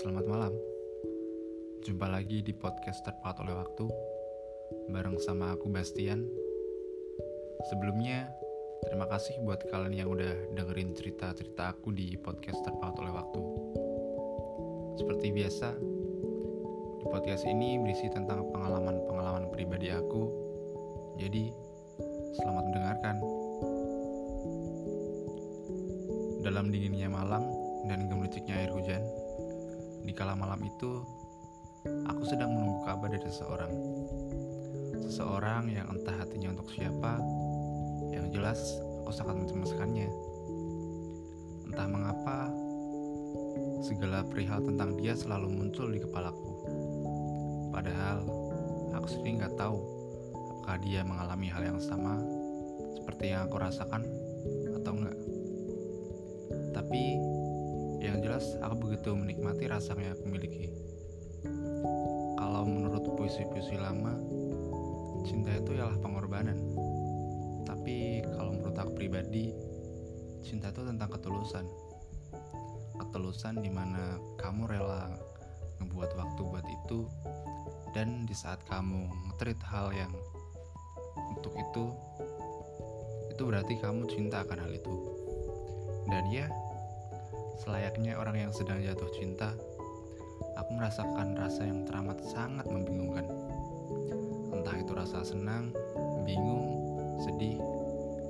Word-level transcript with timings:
Selamat 0.00 0.24
malam. 0.24 0.56
Jumpa 1.84 2.08
lagi 2.08 2.40
di 2.40 2.56
podcast 2.56 3.04
terpaut 3.04 3.36
oleh 3.44 3.52
waktu 3.52 3.84
bareng 4.88 5.20
sama 5.20 5.52
aku 5.52 5.68
Bastian. 5.68 6.24
Sebelumnya, 7.68 8.32
terima 8.88 9.04
kasih 9.12 9.44
buat 9.44 9.60
kalian 9.68 9.92
yang 9.92 10.08
udah 10.08 10.32
dengerin 10.56 10.96
cerita-cerita 10.96 11.76
aku 11.76 11.92
di 11.92 12.16
podcast 12.16 12.64
terpaut 12.64 12.96
oleh 12.96 13.12
waktu. 13.12 13.40
Seperti 15.04 15.36
biasa, 15.36 15.68
di 16.96 17.04
podcast 17.12 17.44
ini 17.44 17.76
berisi 17.76 18.08
tentang 18.08 18.48
pengalaman-pengalaman 18.56 19.52
pribadi 19.52 19.92
aku. 19.92 20.32
Jadi, 21.20 21.52
selamat 22.40 22.64
mendengarkan. 22.72 23.16
Dalam 26.40 26.72
dinginnya 26.72 27.12
malam 27.12 27.68
dan 27.84 28.08
kala 30.18 30.34
malam 30.34 30.58
itu, 30.66 31.06
aku 32.10 32.26
sedang 32.26 32.50
menunggu 32.50 32.82
kabar 32.82 33.06
dari 33.06 33.22
seseorang. 33.22 33.70
Seseorang 35.06 35.70
yang 35.70 35.86
entah 35.94 36.18
hatinya 36.18 36.58
untuk 36.58 36.74
siapa, 36.74 37.22
yang 38.10 38.26
jelas 38.34 38.58
aku 39.06 39.14
sangat 39.14 39.38
mencemaskannya. 39.38 40.10
Entah 41.70 41.86
mengapa, 41.86 42.50
segala 43.86 44.26
perihal 44.26 44.58
tentang 44.66 44.98
dia 44.98 45.14
selalu 45.14 45.54
muncul 45.54 45.86
di 45.86 46.02
kepalaku. 46.02 46.50
Padahal, 47.70 48.26
aku 48.98 49.06
sendiri 49.06 49.46
nggak 49.46 49.54
tahu 49.54 49.78
apakah 50.34 50.82
dia 50.82 51.06
mengalami 51.06 51.46
hal 51.46 51.62
yang 51.62 51.78
sama 51.78 52.18
seperti 52.98 53.30
yang 53.30 53.46
aku 53.46 53.62
rasakan 53.62 54.02
atau 54.82 54.92
enggak. 54.98 55.18
Tapi 56.74 57.22
jelas 58.38 58.54
aku 58.62 58.86
begitu 58.86 59.18
menikmati 59.18 59.66
rasa 59.66 59.98
yang 59.98 60.14
aku 60.14 60.30
miliki. 60.30 60.70
Kalau 62.38 62.62
menurut 62.62 63.02
puisi-puisi 63.18 63.74
lama, 63.74 64.14
cinta 65.26 65.58
itu 65.58 65.74
ialah 65.74 65.98
pengorbanan. 65.98 66.54
Tapi 67.66 68.22
kalau 68.38 68.54
menurut 68.54 68.78
aku 68.78 68.94
pribadi, 68.94 69.50
cinta 70.46 70.70
itu 70.70 70.86
tentang 70.86 71.10
ketulusan. 71.10 71.66
Ketulusan 73.02 73.58
di 73.58 73.74
mana 73.74 74.22
kamu 74.38 74.70
rela 74.70 75.18
ngebuat 75.82 76.14
waktu 76.14 76.40
buat 76.46 76.66
itu 76.70 77.10
dan 77.90 78.22
di 78.22 78.38
saat 78.38 78.62
kamu 78.70 79.34
ngetrit 79.34 79.58
hal 79.66 79.90
yang 79.90 80.14
untuk 81.34 81.58
itu 81.58 81.90
itu 83.34 83.42
berarti 83.42 83.74
kamu 83.82 84.06
cinta 84.06 84.46
akan 84.46 84.62
hal 84.62 84.70
itu 84.70 84.94
dan 86.06 86.22
ya 86.30 86.46
Selayaknya 87.58 88.14
orang 88.14 88.48
yang 88.48 88.52
sedang 88.54 88.78
jatuh 88.78 89.10
cinta, 89.10 89.50
aku 90.54 90.70
merasakan 90.78 91.34
rasa 91.34 91.66
yang 91.66 91.82
teramat 91.82 92.22
sangat 92.22 92.70
membingungkan. 92.70 93.26
Entah 94.54 94.78
itu 94.78 94.94
rasa 94.94 95.26
senang, 95.26 95.74
bingung, 96.22 96.86
sedih, 97.18 97.58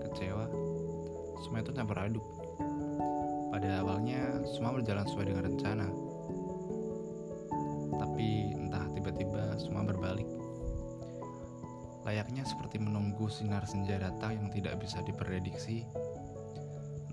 kecewa, 0.00 0.48
semua 1.44 1.60
itu 1.60 1.72
campur 1.76 2.00
aduk. 2.00 2.24
Pada 3.52 3.84
awalnya, 3.84 4.44
semua 4.48 4.76
berjalan 4.76 5.04
sesuai 5.04 5.26
dengan 5.28 5.44
rencana. 5.52 5.86
Tapi 8.00 8.28
entah 8.56 8.86
tiba-tiba 8.96 9.60
semua 9.60 9.84
berbalik. 9.84 10.28
Layaknya 12.08 12.48
seperti 12.48 12.80
menunggu 12.80 13.28
sinar 13.28 13.68
senja 13.68 14.00
datang 14.00 14.40
yang 14.40 14.48
tidak 14.48 14.80
bisa 14.80 15.04
diprediksi, 15.04 15.84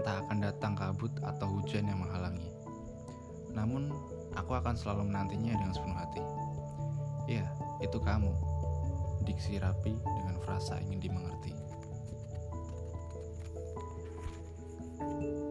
entah 0.00 0.24
akan 0.24 0.40
datang 0.40 0.72
kabut 0.72 1.12
atau 1.20 1.60
hujan 1.60 1.84
yang 1.84 2.00
menghalangi. 2.00 2.48
Namun, 3.52 3.92
aku 4.32 4.56
akan 4.56 4.72
selalu 4.72 5.12
menantinya 5.12 5.52
dengan 5.60 5.76
sepenuh 5.76 5.98
hati. 6.00 6.24
Ya, 7.28 7.44
itu 7.84 8.00
kamu. 8.00 8.32
Diksi 9.28 9.60
rapi 9.60 9.92
dengan 9.92 10.40
frasa 10.40 10.80
ingin 10.80 11.04
dimengerti. 11.04 11.52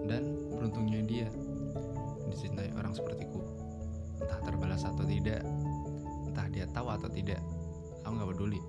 Dan 0.09 0.49
beruntungnya 0.57 1.05
dia 1.05 1.29
dicintai 2.33 2.73
orang 2.73 2.97
sepertiku. 2.97 3.45
Entah 4.17 4.41
terbalas 4.41 4.81
atau 4.81 5.05
tidak, 5.05 5.45
entah 6.25 6.49
dia 6.49 6.65
tahu 6.73 6.89
atau 6.89 7.05
tidak, 7.13 7.37
aku 8.01 8.17
gak 8.17 8.29
peduli. 8.33 8.61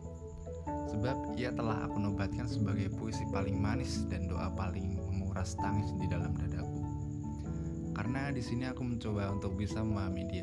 Sebab 0.92 1.40
ia 1.40 1.48
telah 1.56 1.88
aku 1.88 1.96
nobatkan 1.96 2.44
sebagai 2.44 2.92
puisi 2.92 3.24
paling 3.32 3.56
manis 3.56 4.04
dan 4.12 4.28
doa 4.28 4.52
paling 4.52 5.00
menguras 5.30 5.54
tangis 5.62 5.94
di 5.94 6.10
dalam 6.10 6.34
dadaku. 6.34 6.82
Karena 7.94 8.34
di 8.34 8.42
sini 8.42 8.66
aku 8.66 8.82
mencoba 8.82 9.30
untuk 9.30 9.54
bisa 9.54 9.78
memahami 9.78 10.26
dia. 10.26 10.42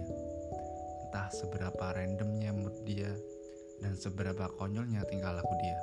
Entah 1.03 1.27
seberapa 1.27 1.91
randomnya 1.91 2.55
mood 2.55 2.71
dia 2.87 3.11
dan 3.83 3.99
seberapa 3.99 4.47
konyolnya 4.55 5.03
tingkah 5.11 5.35
laku 5.35 5.51
dia. 5.59 5.75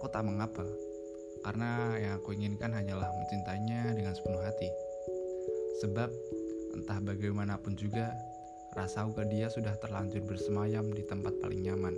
Aku 0.00 0.08
tak 0.08 0.24
mengapa, 0.24 0.64
karena 1.44 1.92
yang 2.00 2.12
aku 2.24 2.32
inginkan 2.32 2.72
hanyalah 2.72 3.12
mencintainya 3.20 3.92
dengan 3.92 4.16
sepenuh 4.16 4.40
hati. 4.40 4.72
Sebab 5.84 6.08
entah 6.72 7.04
bagaimanapun 7.04 7.76
juga, 7.76 8.16
rasa 8.72 9.04
ke 9.12 9.28
dia 9.28 9.52
sudah 9.52 9.76
terlanjur 9.76 10.24
bersemayam 10.24 10.88
di 10.88 11.04
tempat 11.04 11.36
paling 11.44 11.60
nyaman 11.68 11.92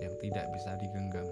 yang 0.00 0.16
tidak 0.24 0.48
bisa 0.56 0.72
digenggam. 0.80 1.28